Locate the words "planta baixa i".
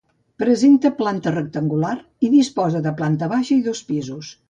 3.03-3.63